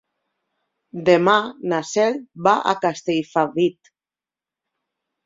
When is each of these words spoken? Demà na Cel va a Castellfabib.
Demà 1.09 1.35
na 1.73 1.81
Cel 1.89 2.17
va 2.47 2.53
a 2.71 2.73
Castellfabib. 2.87 3.93